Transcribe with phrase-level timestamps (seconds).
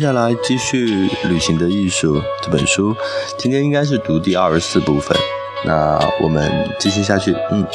[0.00, 2.96] 接下来继续《旅行的艺术》这本书，
[3.36, 5.14] 今天应该是读第二十四部分。
[5.62, 7.36] 那我们继续下去。
[7.50, 7.66] 嗯，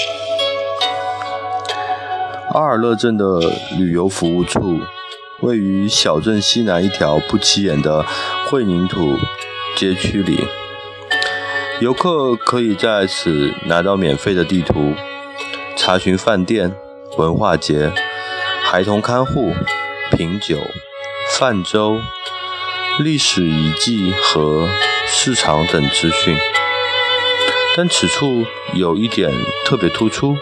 [2.55, 3.39] 阿尔勒镇的
[3.77, 4.79] 旅游服务处
[5.41, 8.03] 位于小镇西南一条不起眼的
[8.49, 9.15] 混凝土
[9.77, 10.47] 街区里，
[11.79, 14.95] 游客可以在此拿到免费的地图，
[15.77, 16.75] 查询饭店、
[17.19, 17.93] 文化节、
[18.63, 19.53] 孩童看护、
[20.17, 20.57] 品酒。
[21.27, 21.99] 泛舟、
[22.99, 24.69] 历史遗迹和
[25.05, 26.37] 市场等资讯，
[27.75, 29.29] 但此处有一点
[29.65, 30.37] 特别突出，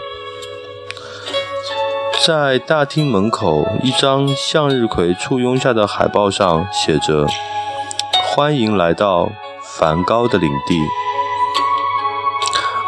[2.24, 7.26] 在大厅门口一张向日葵簇拥下的海报上写着
[8.30, 9.32] “欢迎来到
[9.64, 10.78] 梵高的领地”，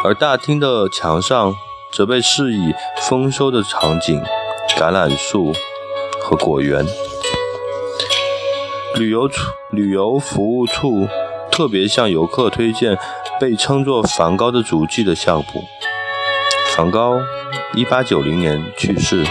[0.04, 1.56] 而大厅的墙上
[1.90, 4.22] 则被饰以丰收的场景、
[4.78, 5.52] 橄榄树
[6.22, 6.86] 和果园。
[8.98, 11.06] 旅游处旅游服务处
[11.50, 12.96] 特别向游客推荐
[13.38, 15.64] 被称作梵高的足迹的项目。
[16.74, 17.20] 梵高
[17.74, 19.22] 1890年去世，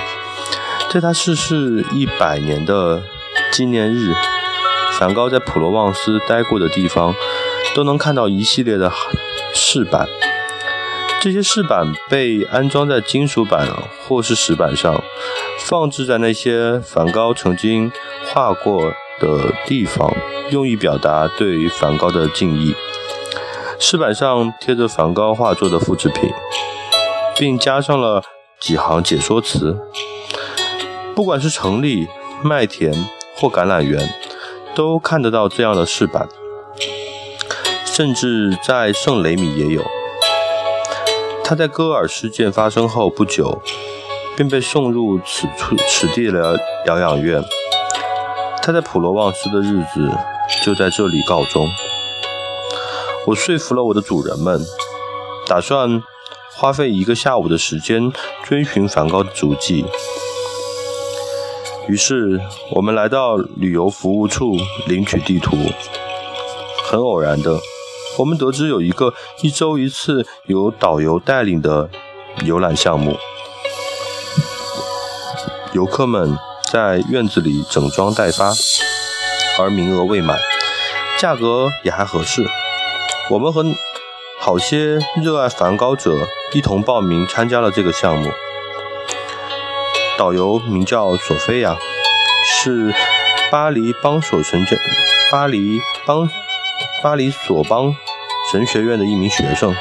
[0.92, 3.02] 在他逝世一百年的
[3.52, 4.14] 纪念日，
[5.00, 7.16] 梵高在普罗旺斯待过的地方
[7.74, 8.92] 都能看到一系列的
[9.54, 10.08] 饰板。
[11.20, 13.68] 这些饰板被安装在金属板
[14.08, 15.04] 或是石板上，
[15.60, 17.92] 放置在那些梵高曾经
[18.28, 18.94] 画过。
[19.20, 20.14] 的地方，
[20.50, 22.76] 用以表达对梵高的敬意。
[23.80, 26.30] 石板上贴着梵高画作的复制品，
[27.38, 28.24] 并加上了
[28.60, 29.78] 几行解说词。
[31.14, 32.08] 不管是城里、
[32.44, 32.94] 麦田
[33.38, 34.10] 或橄榄园，
[34.74, 36.28] 都看得到这样的饰板。
[37.86, 39.82] 甚至在圣雷米也有。
[41.46, 43.62] 他在戈尔事件发生后不久，
[44.36, 47.42] 便被送入此处此地的疗养院。
[48.66, 50.12] 他在普罗旺斯的日子
[50.64, 51.70] 就在这里告终。
[53.28, 54.60] 我说服了我的主人们，
[55.46, 56.02] 打算
[56.56, 58.12] 花费一个下午的时间
[58.44, 59.86] 追寻梵高的足迹。
[61.88, 65.56] 于是我们来到旅游服务处领取地图。
[66.90, 67.60] 很偶然的，
[68.18, 71.88] 我们得知有一个一周一次由导游带领的
[72.44, 73.16] 游览项目，
[75.74, 76.36] 游客们。
[76.76, 78.52] 在院子里整装待发，
[79.58, 80.38] 而名额未满，
[81.18, 82.46] 价格也还合适。
[83.30, 83.64] 我们和
[84.42, 88.30] 好些热爱梵高者一同报名参加了这个项目。
[90.18, 91.78] 导游名叫索菲亚，
[92.44, 92.94] 是
[93.50, 94.76] 巴黎邦索神教
[95.32, 96.30] 巴黎邦
[97.02, 97.96] 巴黎索邦
[98.52, 99.74] 神学院的一名学生，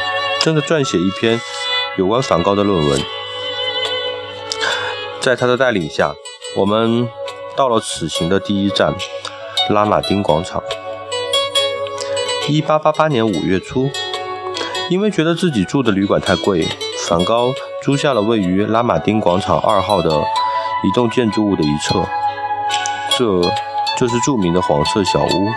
[0.43, 1.41] 正在撰写一篇
[1.99, 3.03] 有关梵高的论文。
[5.21, 6.15] 在他的带领下。
[6.57, 7.09] 我们
[7.57, 8.95] 到了此行的第一站——
[9.71, 10.63] 拉马丁广场。
[12.49, 13.91] 一八八八年五月初，
[14.89, 16.65] 因为觉得自己住的旅馆太贵，
[17.09, 22.07] 梵高租下了位于拉马丁广场二号的一栋建筑物的一侧，
[23.19, 23.41] 这
[23.99, 25.49] 就是著名的黄色小屋。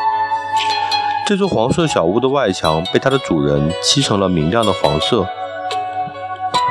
[1.27, 5.27] 这座黄色小屋的外墙被它的主人漆成了明亮的黄色，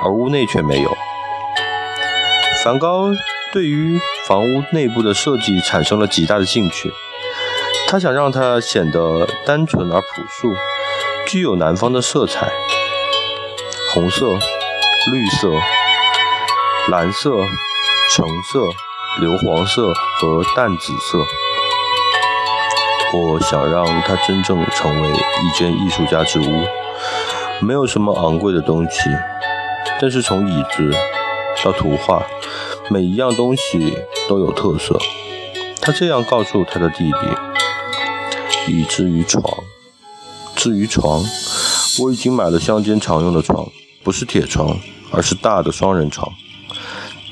[0.03, 0.91] 而屋内却没有。
[2.64, 3.10] 梵高。
[3.53, 6.92] 对于房屋内部的设计产生了极大的兴趣，
[7.87, 10.53] 他想让它显得单纯而朴素，
[11.28, 12.50] 具有南方的色彩：
[13.94, 14.26] 红色、
[15.12, 15.53] 绿色、
[16.91, 17.37] 蓝色、
[18.10, 18.64] 橙色、
[19.20, 21.19] 硫磺色和淡紫色。
[23.14, 26.66] 我想让它真正成为一间艺术家之屋，
[27.60, 29.08] 没有什么昂贵的东西，
[30.00, 30.91] 但是从椅子
[31.64, 32.26] 到图画。
[32.88, 33.98] 每一样东西
[34.28, 34.98] 都有特色，
[35.81, 38.73] 他这样告诉他的弟弟。
[38.73, 39.44] 以至于床，
[40.56, 41.25] 至于床，
[42.00, 43.69] 我已经买了乡间常用的床，
[44.02, 44.76] 不是铁床，
[45.12, 46.32] 而是大的双人床。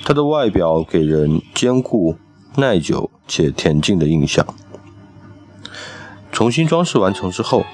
[0.05, 2.17] 它的外表给人坚固、
[2.57, 4.47] 耐久且恬静的印象。
[6.31, 7.65] 重新装饰完成之后，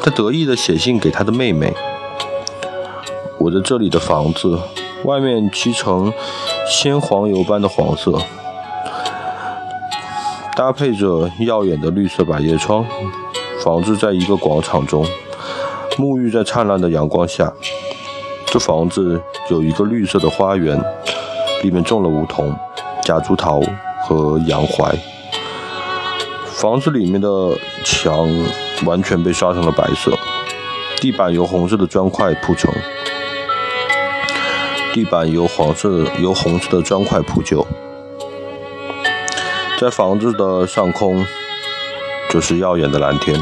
[0.00, 1.74] 他得意地写信给他的妹妹
[3.40, 4.60] ：“我在这里的房子。”
[5.04, 6.12] 外面漆成
[6.68, 8.18] 鲜黄油般的黄色，
[10.56, 12.84] 搭配着耀眼的绿色百叶窗。
[13.62, 15.06] 房子在一个广场中，
[15.96, 17.52] 沐浴在灿烂的阳光下。
[18.46, 19.20] 这房子
[19.50, 20.80] 有一个绿色的花园，
[21.62, 22.54] 里面种了梧桐、
[23.02, 23.60] 夹竹桃
[24.04, 24.94] 和洋槐。
[26.46, 27.28] 房子里面的
[27.84, 28.28] 墙
[28.84, 30.12] 完全被刷成了白色，
[31.00, 32.72] 地板由红色的砖块铺成。
[34.92, 37.66] 地板由黄色、由红色的砖块铺就。
[39.80, 41.26] 在房子的上空，
[42.30, 43.40] 就是耀眼的蓝天。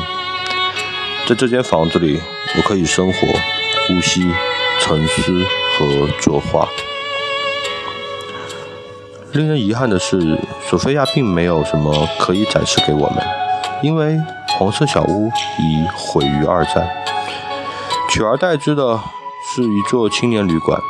[1.26, 2.20] 在这间房子里，
[2.56, 3.18] 我可以生活、
[3.86, 4.30] 呼吸、
[4.80, 5.44] 沉思
[5.76, 6.68] 和作画。
[9.32, 10.38] 令人遗憾的是，
[10.68, 13.24] 索菲亚并没有什么可以展示给我们，
[13.82, 14.16] 因为
[14.56, 16.88] 黄色小屋已毁于二战。
[18.08, 19.00] 取而代之的
[19.54, 20.80] 是一座青年旅馆，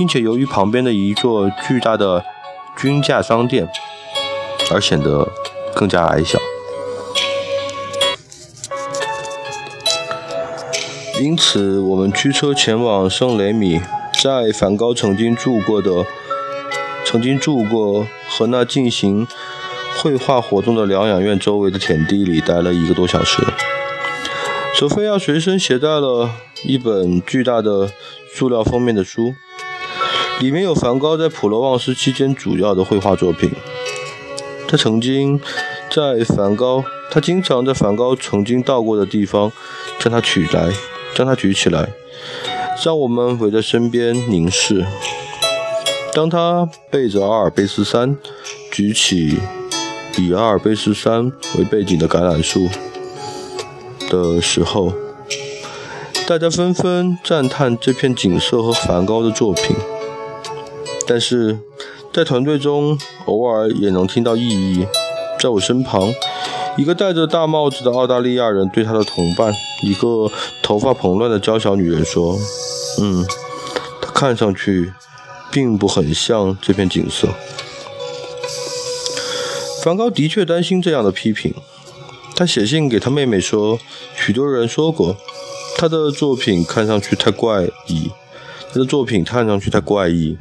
[0.00, 2.24] 并且由于旁边的一座巨大的
[2.74, 3.68] 军价商店。
[4.72, 5.26] 而显得
[5.74, 6.38] 更加矮小，
[11.20, 13.80] 因此我们驱车前往圣雷米，
[14.22, 16.06] 在梵高曾经住过的、
[17.04, 19.26] 曾经住过和那进行
[19.98, 23.42] 绘画活动的疗养院周围的田地里待了一个多小时。
[24.76, 26.30] 索菲亚随身携带了
[26.64, 27.90] 一本巨大的
[28.32, 29.34] 塑料封面的书，
[30.40, 33.52] 里面有梵高在普罗旺斯期间主要的绘画作品。
[34.66, 35.38] 他曾经
[35.90, 39.52] 在梵高，他经常在梵高曾经到过的地方，
[39.98, 40.72] 将它取来，
[41.14, 41.90] 将它举起来，
[42.82, 44.86] 让我们围在身边凝视。
[46.14, 48.16] 当他背着阿尔卑斯山，
[48.72, 49.38] 举起
[50.16, 52.66] 以阿尔卑斯山为背景的橄榄树
[54.08, 54.94] 的时候，
[56.26, 59.76] 大家纷纷赞叹这片景色和梵高的作品，
[61.10, 61.58] 但是。
[62.12, 64.84] 在团队中，偶尔也能听到异议。
[65.38, 66.12] 在我身旁，
[66.76, 69.54] 一个戴着大帽子的澳大利亚人对他的同伴，
[69.84, 70.28] 一个
[70.60, 72.36] 头发蓬乱的娇小女人说
[73.00, 73.24] ：“嗯，
[74.02, 74.92] 他看上去
[75.52, 77.28] 并不很像这片景色。”
[79.84, 81.54] 梵高的确担心这样的批评。
[82.34, 83.78] 他写信给他妹妹说
[84.18, 85.16] ：“许多人说过，
[85.76, 88.10] 他的作品看上去太怪异。
[88.72, 90.36] 他的作品看上去太怪异。”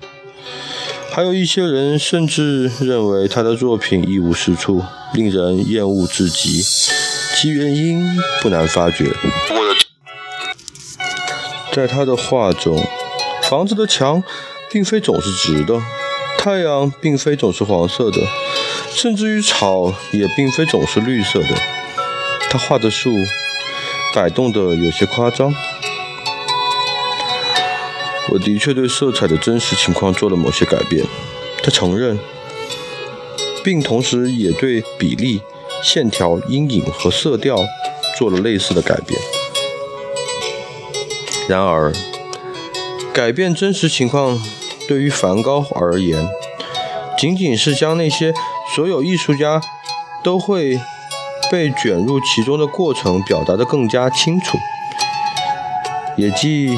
[1.12, 4.84] 还有一些人甚至认为他的作品一无是处，
[5.14, 6.64] 令人厌恶至极。
[7.36, 8.06] 其原因
[8.42, 9.06] 不难发觉，
[11.74, 12.86] 在他的画中，
[13.44, 14.24] 房子的墙
[14.72, 15.82] 并非总是直的，
[16.38, 18.18] 太阳并非总是黄色的，
[18.94, 21.56] 甚至于草也并非总是绿色的。
[22.50, 23.12] 他画的树
[24.14, 25.54] 摆动得有些夸张。
[28.31, 31.04] 我的确对色彩的真实情况做了某些改变，
[31.64, 32.20] 他承认，
[33.64, 35.42] 并同时也对比例、
[35.84, 37.58] 线条、阴影和色调
[38.18, 39.20] 做了类似的改变。
[41.48, 41.92] 然而，
[43.12, 44.40] 改变真实情况
[44.88, 46.28] 对于梵高而言，
[47.18, 48.31] 仅仅是将那些
[48.76, 49.60] 所有艺术家
[50.24, 50.80] 都会
[51.52, 54.56] 被卷入其中的过程表达得更加清楚，
[56.16, 56.78] 也即。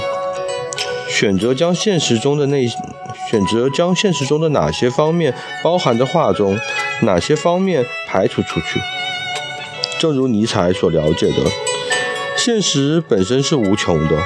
[1.21, 2.67] 选择将现实中的那
[3.29, 5.31] 选择将现实中的哪些方面
[5.63, 6.57] 包含在画中，
[7.03, 8.81] 哪些方面排除出去。
[9.99, 11.43] 正如尼采所了解的，
[12.35, 14.17] 现实本身是无穷的，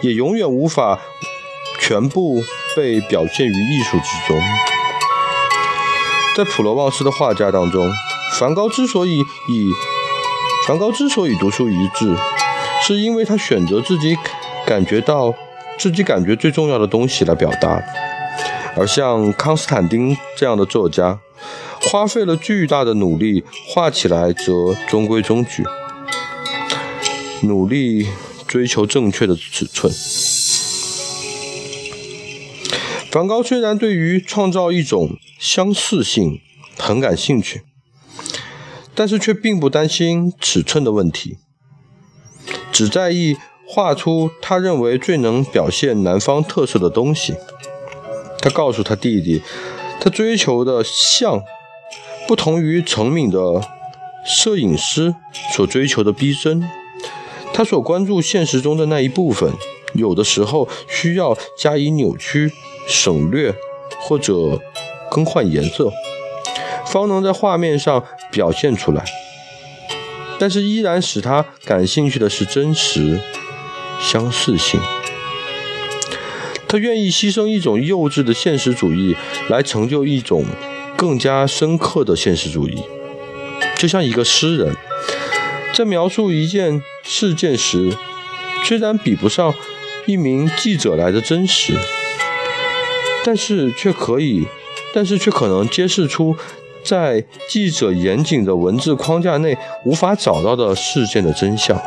[0.00, 0.98] 也永远无法
[1.78, 2.42] 全部
[2.74, 4.40] 被表现于艺术之中。
[6.34, 7.92] 在普罗旺斯的画家当中，
[8.38, 9.70] 梵高之所以以
[10.66, 12.16] 梵高之所以独树一帜，
[12.82, 14.16] 是因为他选择自己
[14.64, 15.34] 感觉到。
[15.76, 17.82] 自己感觉最重要的东西来表达，
[18.76, 21.20] 而像康斯坦丁这样的作家，
[21.82, 25.64] 花费了巨大的努力画起来则中规中矩，
[27.42, 28.08] 努力
[28.46, 29.92] 追求正确的尺寸。
[33.10, 36.40] 梵高虽然对于创造一种相似性
[36.78, 37.62] 很感兴趣，
[38.94, 41.36] 但是却并不担心尺寸的问题，
[42.72, 43.36] 只在意。
[43.66, 47.34] 画出他认为最能表现南方特色的东西。
[48.40, 49.42] 他告诉他弟弟，
[50.00, 51.42] 他追求的像，
[52.28, 53.38] 不同于成名的
[54.24, 55.14] 摄影师
[55.52, 56.62] 所追求的逼真。
[57.54, 59.50] 他所关注现实中的那一部分，
[59.94, 62.52] 有的时候需要加以扭曲、
[62.86, 63.54] 省略
[64.00, 64.60] 或者
[65.10, 65.90] 更换颜色，
[66.84, 69.04] 方能在画面上表现出来。
[70.38, 73.20] 但是依然使他感兴趣的是真实。
[74.04, 74.78] 相似性，
[76.68, 79.16] 他愿意牺牲一种幼稚的现实主义，
[79.48, 80.44] 来成就一种
[80.94, 82.82] 更加深刻的现实主义。
[83.78, 84.76] 就像一个诗人，
[85.72, 87.96] 在描述一件事件时，
[88.62, 89.54] 虽然比不上
[90.06, 91.72] 一名记者来的真实，
[93.24, 94.46] 但是却可以，
[94.92, 96.36] 但是却可能揭示出
[96.84, 99.56] 在记者严谨的文字框架内
[99.86, 101.80] 无法找到的事件的真相。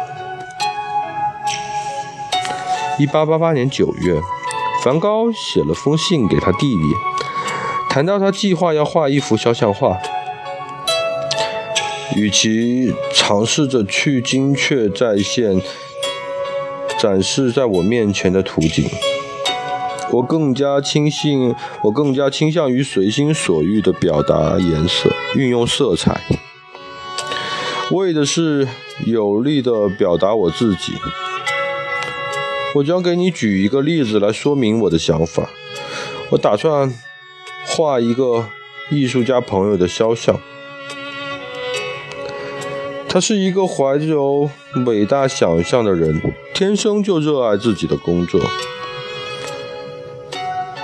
[3.00, 4.20] 一八八八年九月，
[4.84, 6.82] 梵高写了封信给他弟弟，
[7.92, 10.00] 谈到他计划要画一幅肖像画。
[12.16, 15.62] 与其尝试着去精确再现
[16.98, 18.90] 展示在我面前的图景，
[20.12, 26.20] 我更加倾信，我更加倾向于随心所欲的表达颜色，运用色彩，
[27.92, 28.68] 为的是
[29.06, 30.94] 有力的表达我自己。
[32.78, 35.50] 我将给你举一个例子来说明我的想法。
[36.30, 36.94] 我打算
[37.66, 38.46] 画一个
[38.92, 40.40] 艺术家朋友的肖像。
[43.10, 44.48] 他是一个怀有
[44.86, 46.22] 伟大想象的人，
[46.54, 48.40] 天生就热爱自己的工作。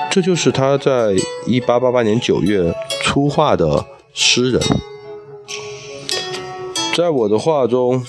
[0.10, 1.14] 这就是他在
[1.46, 2.74] 1888年9月
[3.04, 4.62] 初画的诗人。
[6.96, 8.04] 在我的画中，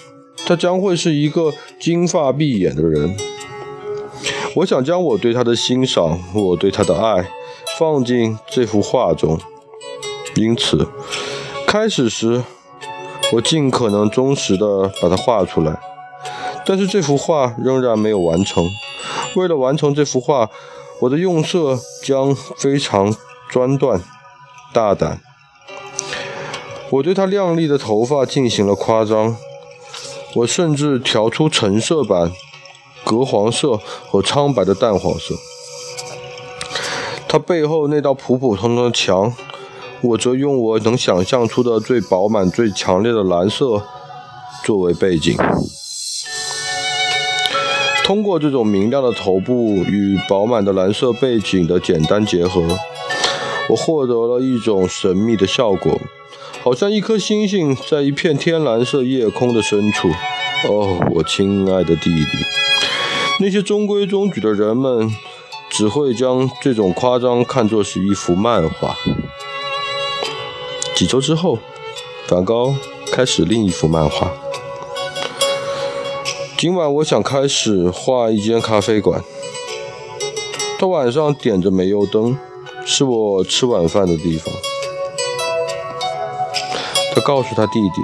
[0.47, 3.15] 他将会是一个金发碧眼的人。
[4.57, 7.29] 我想将我对他的欣赏，我对他的爱，
[7.77, 9.37] 放进这幅画中。
[10.37, 10.87] 因此，
[11.67, 12.45] 开始时
[13.33, 15.81] 我尽可能忠实地把它画出来，
[16.65, 18.65] 但是这幅画仍然没有完成。
[19.35, 20.49] 为了完成这幅画，
[21.01, 23.13] 我的用色将非常
[23.49, 24.01] 专断、
[24.73, 25.21] 大胆。
[26.91, 29.37] 我对他亮丽的头发进行了夸张，
[30.37, 32.31] 我甚至调出橙色版。
[33.15, 33.79] 鹅黄色
[34.11, 35.35] 和苍白的淡黄色，
[37.29, 39.35] 它背后那道普普通通的墙，
[40.03, 43.83] 我则用我能想象出的最饱满、最强烈的蓝色
[44.65, 45.37] 作为背景。
[48.05, 52.61] 通过这种明亮的头部与饱满的蓝色背景的简单结合，
[53.71, 55.99] 我获得了一种神秘的效果，
[56.63, 60.09] 好像一颗星星在一片天蓝色夜空的深处。
[60.69, 62.64] 哦，我亲爱的弟弟。
[63.45, 65.15] 那些中规中矩的人们，
[65.69, 68.97] 只会将这种夸张看作是一幅漫画。
[70.95, 71.59] 几周之后，
[72.27, 72.75] 梵高
[73.13, 74.33] 开始另一幅漫画。
[76.57, 79.23] 今晚我想开始画一间咖啡馆。
[80.79, 82.39] 他晚上点着煤油灯，
[82.87, 84.55] 是我吃晚饭的地方。
[87.15, 88.01] 他告诉他弟弟。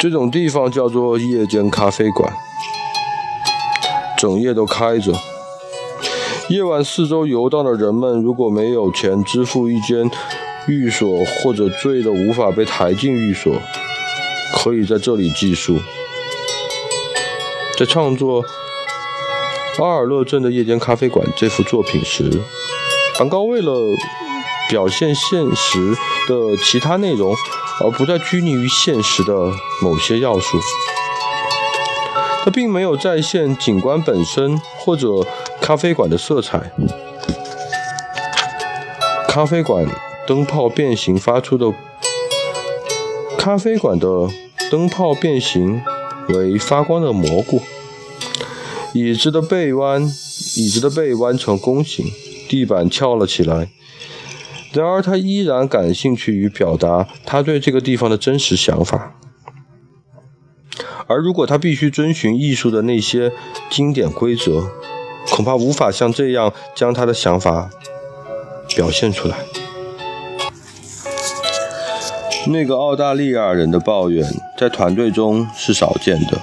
[0.00, 2.34] 这种地方叫做夜间咖啡馆，
[4.18, 5.12] 整夜都开着。
[6.48, 10.10] 夜晚四周游荡的人们，如果没有钱支付一间
[10.68, 13.54] 寓所，或者醉得无法被抬进寓所，
[14.56, 15.78] 可以在这里寄宿。
[17.78, 18.42] 在创作
[19.82, 22.30] 《阿尔勒镇的夜间咖啡馆》这幅作品时，
[23.18, 23.74] 梵高为了
[24.68, 25.94] 表现现实
[26.28, 27.34] 的其他内容。
[27.80, 29.34] 而不再拘泥于现实的
[29.82, 30.60] 某些要素。
[32.44, 35.26] 他并没有再现景观本身或者
[35.62, 36.70] 咖啡馆的色彩。
[39.26, 39.86] 咖啡馆
[40.26, 41.72] 灯泡变形发出的
[43.38, 44.28] 咖啡馆的
[44.70, 45.80] 灯泡变形
[46.28, 47.62] 为发光的蘑菇。
[48.92, 50.02] 椅子的背弯，
[50.56, 52.04] 椅子的背弯成弓形，
[52.46, 53.70] 地板翘了起来。
[54.74, 59.16] 然而，他依然感兴趣于表达他对这个地方的真实想法。
[61.06, 63.32] 而如果他必须遵循艺术的那些
[63.70, 64.64] 经典规则，
[65.30, 67.70] 恐怕无法像这样将他的想法
[68.74, 69.36] 表现出来。
[72.46, 74.26] 那个澳大利亚人的抱怨
[74.58, 76.38] 在团队中是少见的。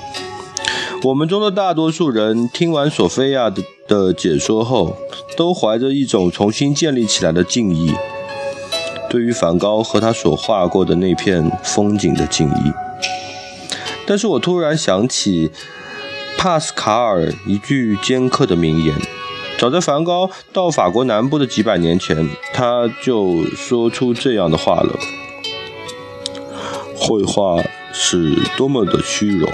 [1.04, 4.96] 我们中的大多数人听完索菲亚的的解说后，
[5.36, 7.94] 都怀着一种重新建立起来的敬意。
[9.10, 12.72] 对于梵高和他所画过的那片风景的敬意，
[14.06, 15.52] 但是我突然想起
[16.38, 18.96] 帕斯卡尔一句尖刻的名言：
[19.58, 25.00] 早在梵高到法国南部的几百年前，他就说出这样的话了。
[26.96, 27.62] 绘画
[27.94, 29.50] 是多么的虚荣。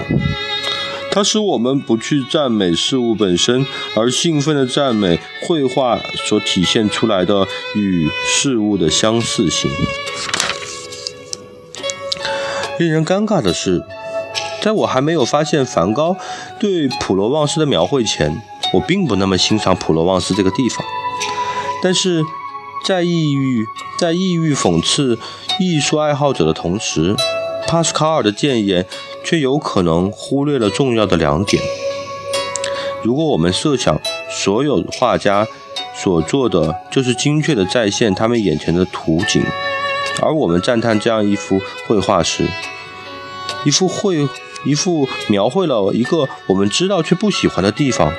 [1.10, 9.70] 它使我们不去赞美事物本身，而兴奋地赞美绘画所体现出来的与事物的相似性。
[12.78, 13.82] 令人尴尬的是，
[14.68, 16.14] 在我还没有发现梵高
[16.60, 18.42] 对普罗旺斯的描绘前，
[18.74, 20.84] 我并不那么欣赏普罗旺斯这个地方。
[21.82, 22.22] 但是
[22.84, 23.64] 在意欲
[23.98, 25.18] 在意欲讽刺
[25.58, 27.16] 艺术爱好者的同时，
[27.66, 28.86] 帕斯卡尔的谏言。
[29.24, 31.62] 却有可能忽略了重要的两点。
[33.02, 35.46] 如果我们设想所有画家
[35.94, 39.42] 所做的就是精确地再现他们眼前的图景，
[40.22, 42.48] 而我们赞叹这样一幅绘画时，
[43.66, 44.26] 一幅绘
[44.64, 48.12] 一幅描绘了一个我们知道却不喜欢的地方，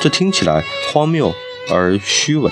[0.00, 1.34] 这听起来荒谬
[1.70, 2.50] 而虚伪。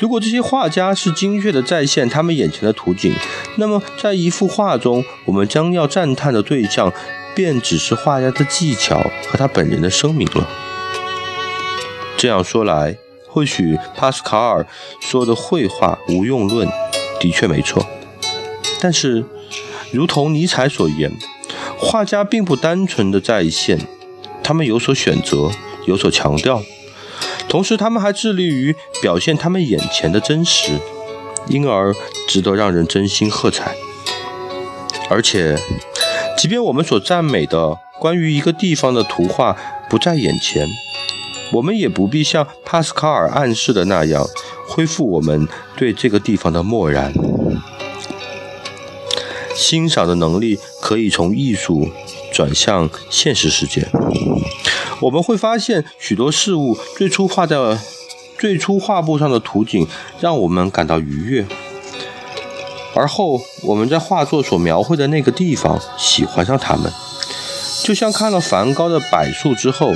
[0.00, 3.14] 如果这些画家是精确地再现他们眼前的图景，
[3.56, 6.92] 那么在一幅画中，我们将要赞叹的对象，
[7.34, 10.46] 便只是画家的技巧和他本人的声明了。
[12.18, 14.66] 这样说来，或许帕斯卡尔
[15.00, 16.68] 说的绘画无用论
[17.18, 17.86] 的确没错，
[18.78, 19.24] 但是，
[19.92, 21.10] 如同尼采所言，
[21.78, 23.80] 画家并不单纯的再现，
[24.42, 25.50] 他们有所选择，
[25.86, 26.62] 有所强调。
[27.48, 30.78] 同时，他们还致力于表现他们眼前的真实，
[31.48, 31.94] 因而
[32.28, 33.76] 值得让人真心喝彩。
[35.08, 35.56] 而且，
[36.36, 39.56] 即便我们所赞美的关于一个地方的图画
[39.88, 40.66] 不在眼前，
[41.52, 44.26] 我们也不必像帕斯卡尔暗示的那样，
[44.66, 47.12] 恢复我们对这个地方的漠然。
[49.56, 51.88] 欣赏的能力可以从艺术
[52.32, 53.88] 转向现实世界。
[55.00, 57.56] 我们会发现，许多事物最初画在
[58.38, 59.86] 最初画布上的图景，
[60.20, 61.46] 让我们感到愉悦。
[62.94, 66.90] 而后，我们在画作所描绘的那个地方喜欢上它们，
[67.82, 69.92] 就像看了梵高的柏树之后，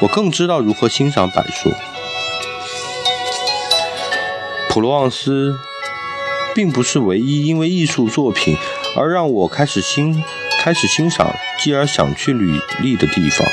[0.00, 1.70] 我更知道如何欣赏柏树。
[4.68, 5.58] 普罗旺斯
[6.56, 8.56] 并不是唯一因为艺术作品
[8.96, 10.24] 而让我开始欣
[10.58, 13.46] 开始欣赏，继而想去履历的地方。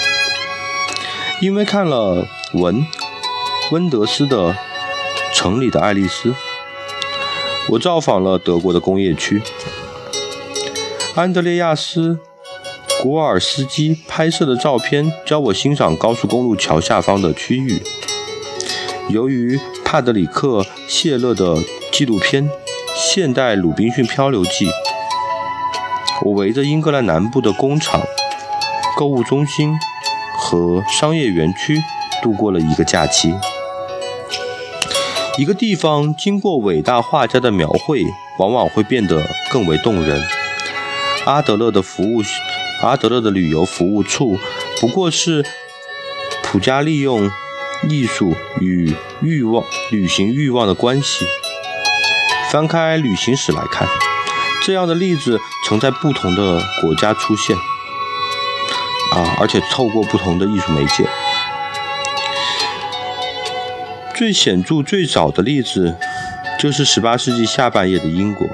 [1.41, 2.87] 因为看了文
[3.71, 4.53] 温德斯的
[5.33, 6.29] 《城里的爱丽丝》，
[7.67, 9.41] 我造访了德国的工业区。
[11.13, 12.17] 安德烈亚斯·
[13.03, 17.83] 古尔斯基拍摄的照片教我欣赏高速公路桥下方的区域。
[19.09, 21.57] 由于帕德里克·谢勒的
[21.91, 22.49] 纪录片
[23.15, 24.65] 《现代鲁滨逊漂流记》，
[26.23, 28.01] 我围着英格兰南部的工厂、
[28.97, 29.77] 购物中心。
[30.35, 31.79] 和商业园区
[32.23, 33.31] 度过了一个假期。
[35.37, 38.03] 一个地方经过伟大画家的描绘，
[38.39, 40.19] 往往会变得更为动人。
[41.25, 42.23] 阿德勒的服务，
[42.81, 44.39] 阿德勒的旅游服务处，
[44.81, 45.45] 不过是
[46.41, 47.29] 普加利用
[47.87, 51.27] 艺术与欲望、旅行欲望的关系。
[52.53, 53.87] 翻开旅行史来看，
[54.63, 57.57] 这样的例子曾在不同的国家出现。
[57.57, 59.37] 啊！
[59.39, 61.03] 而且透过不同的艺术媒介，
[64.15, 65.97] 最显著、最早的例子
[66.59, 68.47] 就是18世纪下半叶的英国。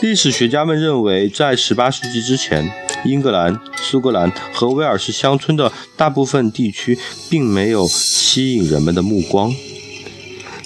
[0.00, 2.72] 历史学家们认为，在18世纪之前，
[3.04, 9.54] 英格兰、苏格兰和威尔士乡村的大部分地区并没有吸引人们的目光。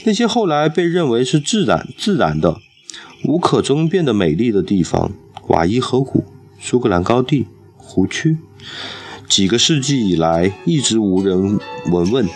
[0.05, 2.59] 那些后来被认为是自然、自然的、
[3.25, 5.13] 无可争辩的美丽的地方——
[5.49, 6.25] 瓦伊河谷。
[6.61, 8.39] 苏格兰高地、湖区，
[9.29, 11.59] 几个世纪以来一直无人
[11.91, 12.29] 闻问，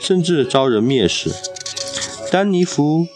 [0.00, 1.30] 甚至遭人蔑视。
[2.32, 3.06] 丹尼弗、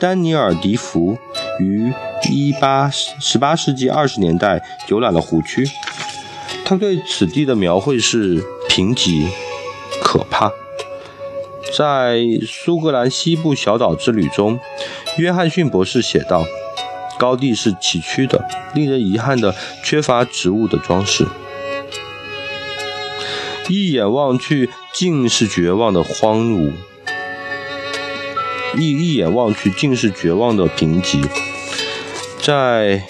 [0.00, 1.16] 丹尼尔·迪福
[1.60, 1.92] 于
[2.28, 5.68] 一八十八世纪二十年代游览了湖区，
[6.64, 9.28] 他对此地的描绘是贫瘠、
[10.02, 10.50] 可怕。
[11.76, 14.60] 在苏格兰西部小岛之旅中，
[15.18, 16.44] 约翰逊博士写道。
[17.16, 21.24] 高地是崎岖的，令人遗憾的，缺乏植物的装饰。
[23.68, 26.72] 一眼望去，尽是绝望的荒芜；
[28.76, 31.24] 一一眼望去，尽是绝望的贫瘠。
[32.42, 33.04] 在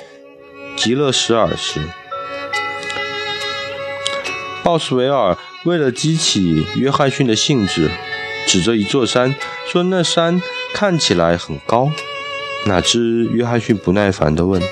[0.76, 1.80] 极乐什尔时，
[4.62, 7.90] 鲍斯维尔为了激起约翰逊的兴致，
[8.46, 9.34] 指着一座山
[9.66, 10.40] 说：“那山
[10.72, 11.90] 看起来很高。”
[12.66, 14.62] 哪知约翰逊不耐烦地问：“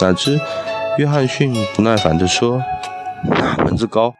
[0.00, 0.40] 哪知
[0.98, 2.62] 约翰逊不耐烦地说
[3.28, 4.14] ：‘哪门子高？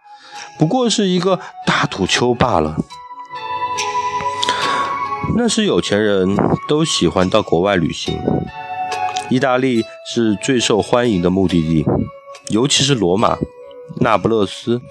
[0.58, 2.76] 不过是一个大土丘罢了。’
[5.36, 6.36] 那时有钱人
[6.68, 8.20] 都喜欢到国外旅行，
[9.30, 9.82] 意大利
[10.14, 11.86] 是最受欢迎的目的地，
[12.48, 13.38] 尤其是罗马、
[14.00, 14.82] 那不勒斯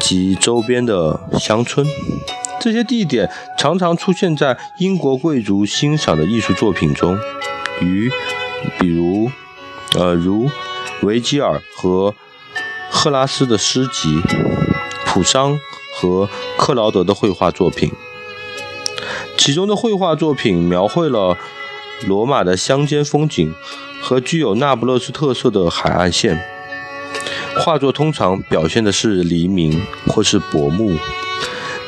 [0.00, 1.86] 及周边的乡村。”
[2.60, 7.16] 这些地点常常出现在英国贵族欣赏的艺术作品中，
[7.80, 8.10] 与
[8.80, 9.30] 比如，
[9.94, 10.50] 呃，如
[11.02, 12.14] 维吉尔和
[12.90, 14.20] 赫拉斯的诗集，
[15.06, 15.56] 普桑
[15.94, 17.92] 和克劳德的绘画作品。
[19.36, 21.38] 其中的绘画作品描绘了
[22.08, 23.54] 罗马的乡间风景
[24.02, 26.57] 和具有那不勒斯特色的海岸线。
[27.60, 30.96] 画作通常表现的是黎明或是薄暮。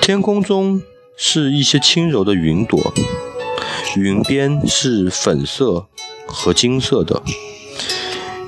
[0.01, 0.83] 天空中
[1.17, 2.93] 是一些轻柔的云朵，
[3.97, 5.87] 云边是粉色
[6.27, 7.23] 和金色的。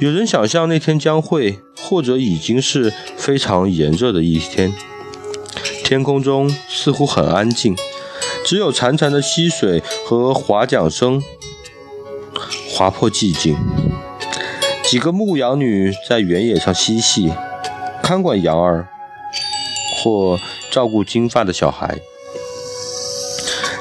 [0.01, 4.73] 有人想象那天将会，或者已经是非常炎热的一天。
[5.85, 7.77] 天空中似乎很安静，
[8.45, 11.23] 只有潺潺的溪水和划桨声
[12.71, 13.57] 划破寂静。
[14.93, 17.33] 几个牧羊女在原野上嬉戏，
[18.03, 18.89] 看管羊儿，
[19.97, 20.39] 或
[20.71, 21.99] 照顾金发的小孩。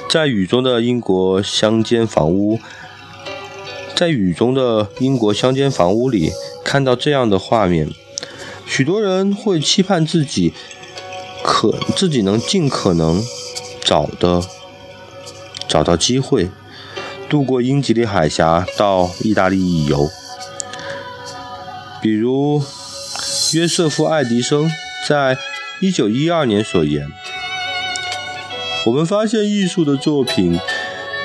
[0.09, 2.57] 在雨中的英国乡间房屋，
[3.93, 6.31] 在雨中的英国乡间房屋里，
[6.63, 7.89] 看到这样的画面，
[8.65, 10.53] 许多人会期盼自己
[11.43, 13.21] 可自己能尽可能
[13.83, 14.41] 早的
[15.67, 16.49] 找到机会，
[17.27, 20.09] 渡过英吉利海峡到意大利一游。
[22.01, 22.63] 比如
[23.53, 24.69] 约瑟夫·爱迪生
[25.07, 25.37] 在
[25.81, 27.07] 1912年所言。
[28.87, 30.59] 我们发现艺术的作品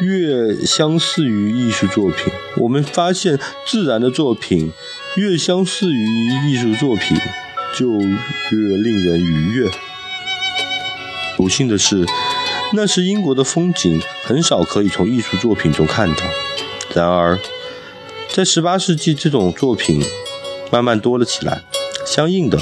[0.03, 4.71] 越相似于艺术作品，我们发现自然的作品
[5.17, 6.07] 越相似于
[6.51, 7.17] 艺术作品，
[7.75, 9.71] 就越令人愉悦。
[11.39, 12.05] 不幸的是，
[12.75, 16.23] 那时英国的风景很少可以从艺术作品中看到。
[16.95, 17.39] 然而，
[18.35, 20.03] 在18世纪，这种作品
[20.71, 21.63] 慢慢多了起来。
[22.07, 22.59] 相应的，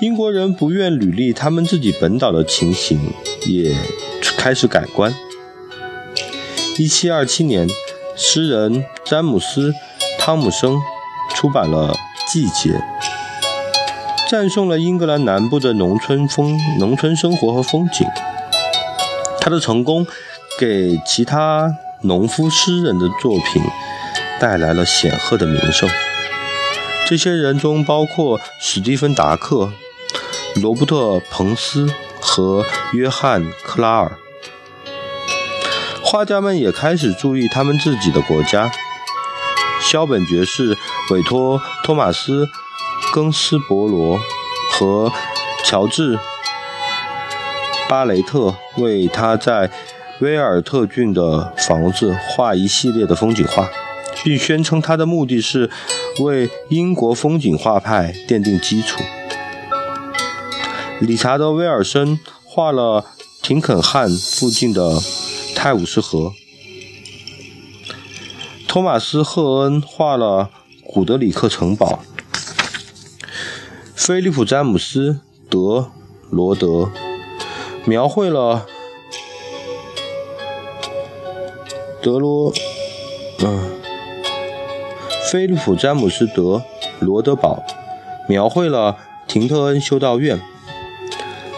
[0.00, 3.12] 英国人不愿履历他们自己本岛的情形，
[3.46, 3.74] 也。
[4.36, 5.12] 开始改观。
[6.78, 7.68] 一七二七年，
[8.16, 9.70] 诗人詹姆斯·
[10.18, 10.80] 汤姆生
[11.34, 11.92] 出版了
[12.32, 12.70] 《季节》，
[14.30, 18.06] 赞颂了英格兰南部的农村风、农村生活和风景。
[19.40, 20.06] 他的成功
[20.58, 23.62] 给其他农夫诗人的作品
[24.40, 25.88] 带来了显赫的名声。
[27.08, 29.72] 这些人中包括史蒂芬·达克、
[30.56, 30.96] 罗伯特·
[31.30, 31.88] 彭斯
[32.20, 34.18] 和约翰·克拉尔。
[36.02, 38.70] 画家们也开始注意他们自己的国家。
[39.80, 40.76] 肖本爵士
[41.10, 42.44] 委托托马斯·
[43.10, 44.20] 庚斯伯罗
[44.72, 45.10] 和
[45.64, 46.14] 乔治·
[47.88, 49.70] 巴雷特为他在
[50.20, 53.66] 威尔特郡的房子画一系列的风景画，
[54.22, 55.70] 并宣称他的目的是
[56.20, 59.02] 为英国风景画派奠定基础。
[61.00, 63.04] 理查德·威尔森画了
[63.42, 65.00] 廷肯汉附近的。
[65.60, 66.32] 泰晤士河。
[68.68, 70.50] 托马斯·赫恩画了
[70.84, 71.98] 古德里克城堡。
[73.96, 75.90] 菲利普·詹姆斯·德
[76.30, 76.92] 罗德
[77.84, 78.66] 描绘了
[82.00, 82.52] 德罗，
[83.40, 83.77] 嗯，
[85.30, 86.62] 菲利普·詹姆斯·德
[87.00, 87.62] 罗德堡
[88.26, 90.40] 描绘了廷特恩修道院。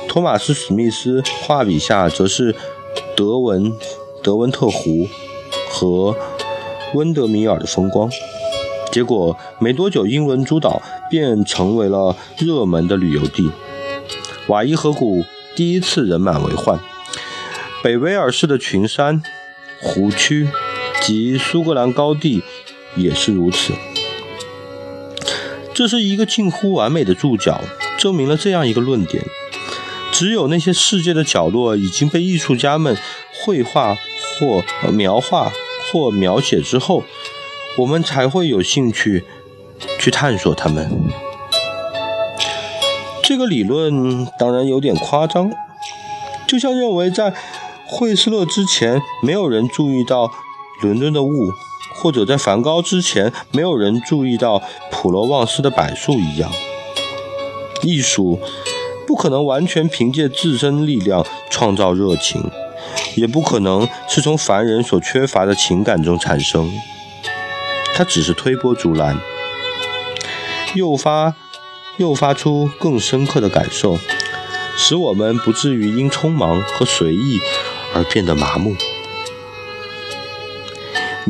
[0.09, 2.55] 托马斯·史密斯画笔下则是。
[3.17, 3.71] 德文
[4.23, 5.07] 德文特湖
[5.71, 6.17] 和
[6.95, 8.09] 温德米尔的风光，
[8.91, 10.81] 结果没多久，英伦诸岛
[11.11, 13.51] 便成为了热门的旅游地。
[14.47, 15.23] 瓦伊河谷
[15.55, 16.81] 第一次人满为患，
[17.83, 19.23] 北威尔士的群山、
[19.83, 20.49] 湖区
[21.03, 22.43] 及苏格兰高地
[22.97, 23.73] 也是如此。
[25.75, 27.61] 这是一个近乎完美的注脚，
[27.99, 29.25] 证明了这样一个论点。
[30.13, 32.97] 只有那些世界的角落已经被艺术家们
[33.33, 35.51] 绘画或描画
[35.91, 37.05] 或描写之后，
[37.79, 39.25] 我们才会有兴趣
[39.99, 40.91] 去探索它们。
[43.23, 45.51] 这个理论当然有点夸张，
[46.47, 47.33] 就像认为在
[47.87, 50.31] 惠斯勒之前没有人注意到
[50.83, 51.53] 伦敦的雾，
[52.01, 56.51] 或者在梵高之前没有人注意到普罗旺斯的柏树一样。
[57.83, 58.41] 艺术。
[59.07, 62.49] 不可能完全凭借自身力量创造热情，
[63.17, 66.71] 也不可能是从凡人所缺乏的情感中产生。
[67.93, 69.19] 它只是推波助澜，
[70.77, 71.35] 诱发
[71.97, 73.99] 诱发出更深刻的感受，
[74.77, 77.41] 使我们不至于因匆忙和随意
[77.93, 78.77] 而变得麻木。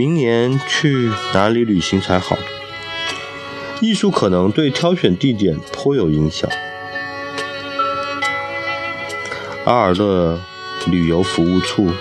[0.01, 2.35] 明年去哪里旅行才好？
[3.83, 6.49] 艺术可能对挑选地点颇有影响。
[9.67, 10.41] 阿尔勒
[10.87, 11.93] 旅游服务处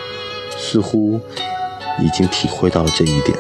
[0.57, 1.19] 似乎
[2.01, 3.37] 已经体会到了这一点。